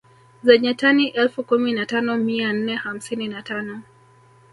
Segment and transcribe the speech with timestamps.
[0.43, 3.81] Zenye tani elfu kumi na tano mia nne hamsini na tano